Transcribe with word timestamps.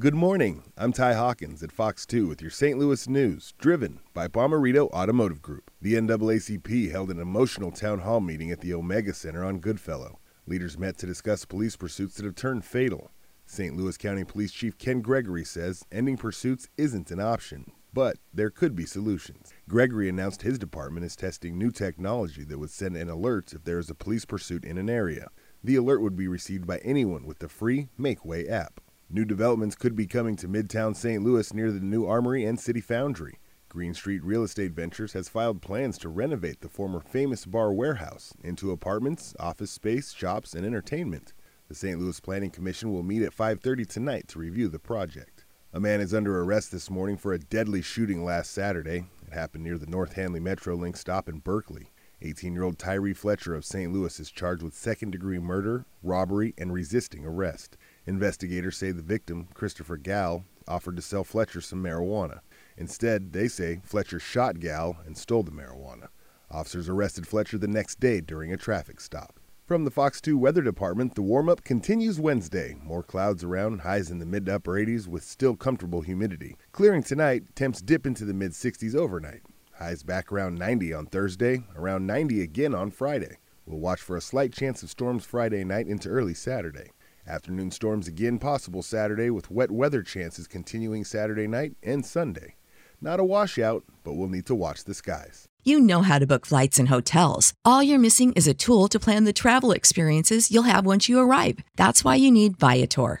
Good 0.00 0.14
morning. 0.14 0.62
I'm 0.78 0.94
Ty 0.94 1.12
Hawkins 1.12 1.62
at 1.62 1.70
Fox 1.70 2.06
2 2.06 2.26
with 2.26 2.40
your 2.40 2.50
St. 2.50 2.78
Louis 2.78 3.06
news, 3.06 3.52
driven 3.58 4.00
by 4.14 4.28
Bomarito 4.28 4.88
Automotive 4.92 5.42
Group. 5.42 5.70
The 5.82 5.92
NAACP 5.92 6.90
held 6.90 7.10
an 7.10 7.20
emotional 7.20 7.70
town 7.70 7.98
hall 7.98 8.22
meeting 8.22 8.50
at 8.50 8.62
the 8.62 8.72
Omega 8.72 9.12
Center 9.12 9.44
on 9.44 9.58
Goodfellow. 9.58 10.18
Leaders 10.46 10.78
met 10.78 10.96
to 10.96 11.06
discuss 11.06 11.44
police 11.44 11.76
pursuits 11.76 12.14
that 12.14 12.24
have 12.24 12.34
turned 12.34 12.64
fatal. 12.64 13.10
St. 13.44 13.76
Louis 13.76 13.98
County 13.98 14.24
Police 14.24 14.52
Chief 14.52 14.78
Ken 14.78 15.02
Gregory 15.02 15.44
says 15.44 15.84
ending 15.92 16.16
pursuits 16.16 16.70
isn't 16.78 17.10
an 17.10 17.20
option, 17.20 17.70
but 17.92 18.16
there 18.32 18.48
could 18.48 18.74
be 18.74 18.86
solutions. 18.86 19.52
Gregory 19.68 20.08
announced 20.08 20.40
his 20.40 20.58
department 20.58 21.04
is 21.04 21.14
testing 21.14 21.58
new 21.58 21.70
technology 21.70 22.42
that 22.44 22.58
would 22.58 22.70
send 22.70 22.96
an 22.96 23.10
alert 23.10 23.52
if 23.52 23.64
there 23.64 23.78
is 23.78 23.90
a 23.90 23.94
police 23.94 24.24
pursuit 24.24 24.64
in 24.64 24.78
an 24.78 24.88
area. 24.88 25.28
The 25.62 25.76
alert 25.76 26.00
would 26.00 26.16
be 26.16 26.26
received 26.26 26.66
by 26.66 26.78
anyone 26.78 27.26
with 27.26 27.40
the 27.40 27.50
free 27.50 27.90
MakeWay 27.98 28.50
app. 28.50 28.80
New 29.12 29.24
developments 29.24 29.74
could 29.74 29.96
be 29.96 30.06
coming 30.06 30.36
to 30.36 30.46
Midtown 30.46 30.94
St. 30.94 31.24
Louis 31.24 31.52
near 31.52 31.72
the 31.72 31.80
new 31.80 32.06
Armory 32.06 32.44
and 32.44 32.60
City 32.60 32.80
Foundry. 32.82 33.40
Green 33.68 33.92
Street 33.92 34.22
Real 34.22 34.44
Estate 34.44 34.70
Ventures 34.70 35.14
has 35.14 35.28
filed 35.28 35.60
plans 35.60 35.98
to 35.98 36.08
renovate 36.08 36.60
the 36.60 36.68
former 36.68 37.00
Famous-Barr 37.00 37.72
warehouse 37.72 38.34
into 38.44 38.70
apartments, 38.70 39.34
office 39.40 39.72
space, 39.72 40.12
shops, 40.12 40.54
and 40.54 40.64
entertainment. 40.64 41.32
The 41.66 41.74
St. 41.74 41.98
Louis 41.98 42.20
Planning 42.20 42.50
Commission 42.50 42.92
will 42.92 43.02
meet 43.02 43.22
at 43.22 43.34
5:30 43.34 43.84
tonight 43.84 44.28
to 44.28 44.38
review 44.38 44.68
the 44.68 44.78
project. 44.78 45.44
A 45.72 45.80
man 45.80 46.00
is 46.00 46.14
under 46.14 46.40
arrest 46.40 46.70
this 46.70 46.88
morning 46.88 47.16
for 47.16 47.32
a 47.32 47.38
deadly 47.40 47.82
shooting 47.82 48.24
last 48.24 48.52
Saturday. 48.52 49.06
It 49.26 49.32
happened 49.32 49.64
near 49.64 49.76
the 49.76 49.86
North 49.86 50.12
Hanley 50.12 50.38
Metrolink 50.38 50.96
stop 50.96 51.28
in 51.28 51.40
Berkeley. 51.40 51.90
18-year-old 52.22 52.78
Tyree 52.78 53.14
Fletcher 53.14 53.56
of 53.56 53.64
St. 53.64 53.92
Louis 53.92 54.20
is 54.20 54.30
charged 54.30 54.62
with 54.62 54.74
second-degree 54.74 55.38
murder, 55.40 55.86
robbery, 56.00 56.54
and 56.58 56.72
resisting 56.72 57.24
arrest. 57.24 57.76
Investigators 58.10 58.76
say 58.76 58.90
the 58.90 59.02
victim, 59.02 59.46
Christopher 59.54 59.96
Gall, 59.96 60.44
offered 60.66 60.96
to 60.96 61.02
sell 61.02 61.22
Fletcher 61.22 61.60
some 61.60 61.80
marijuana. 61.80 62.40
Instead, 62.76 63.32
they 63.32 63.46
say 63.46 63.82
Fletcher 63.84 64.18
shot 64.18 64.58
Gall 64.58 64.96
and 65.06 65.16
stole 65.16 65.44
the 65.44 65.52
marijuana. 65.52 66.08
Officers 66.50 66.88
arrested 66.88 67.28
Fletcher 67.28 67.56
the 67.56 67.68
next 67.68 68.00
day 68.00 68.20
during 68.20 68.52
a 68.52 68.56
traffic 68.56 69.00
stop. 69.00 69.38
From 69.64 69.84
the 69.84 69.92
Fox 69.92 70.20
2 70.20 70.36
Weather 70.36 70.60
Department, 70.60 71.14
the 71.14 71.22
warm 71.22 71.48
up 71.48 71.62
continues 71.62 72.18
Wednesday. 72.18 72.76
More 72.82 73.04
clouds 73.04 73.44
around, 73.44 73.82
highs 73.82 74.10
in 74.10 74.18
the 74.18 74.26
mid 74.26 74.46
to 74.46 74.56
upper 74.56 74.72
80s 74.72 75.06
with 75.06 75.22
still 75.22 75.54
comfortable 75.54 76.00
humidity. 76.00 76.56
Clearing 76.72 77.04
tonight, 77.04 77.44
temps 77.54 77.80
dip 77.80 78.06
into 78.06 78.24
the 78.24 78.34
mid 78.34 78.50
60s 78.50 78.96
overnight. 78.96 79.42
Highs 79.78 80.02
back 80.02 80.32
around 80.32 80.58
90 80.58 80.92
on 80.92 81.06
Thursday, 81.06 81.62
around 81.76 82.08
90 82.08 82.42
again 82.42 82.74
on 82.74 82.90
Friday. 82.90 83.36
We'll 83.66 83.78
watch 83.78 84.00
for 84.00 84.16
a 84.16 84.20
slight 84.20 84.52
chance 84.52 84.82
of 84.82 84.90
storms 84.90 85.24
Friday 85.24 85.62
night 85.62 85.86
into 85.86 86.08
early 86.08 86.34
Saturday. 86.34 86.90
Afternoon 87.26 87.70
storms 87.70 88.08
again 88.08 88.38
possible 88.38 88.82
Saturday 88.82 89.30
with 89.30 89.50
wet 89.50 89.70
weather 89.70 90.02
chances 90.02 90.46
continuing 90.46 91.04
Saturday 91.04 91.46
night 91.46 91.74
and 91.82 92.04
Sunday. 92.04 92.54
Not 93.00 93.20
a 93.20 93.24
washout, 93.24 93.84
but 94.04 94.12
we'll 94.12 94.28
need 94.28 94.46
to 94.46 94.54
watch 94.54 94.84
the 94.84 94.94
skies. 94.94 95.46
You 95.62 95.80
know 95.80 96.00
how 96.02 96.18
to 96.18 96.26
book 96.26 96.46
flights 96.46 96.78
and 96.78 96.88
hotels. 96.88 97.52
All 97.64 97.82
you're 97.82 97.98
missing 97.98 98.32
is 98.32 98.46
a 98.46 98.54
tool 98.54 98.88
to 98.88 98.98
plan 98.98 99.24
the 99.24 99.32
travel 99.32 99.72
experiences 99.72 100.50
you'll 100.50 100.62
have 100.62 100.86
once 100.86 101.08
you 101.08 101.18
arrive. 101.18 101.58
That's 101.76 102.02
why 102.02 102.14
you 102.14 102.30
need 102.30 102.58
Viator. 102.58 103.20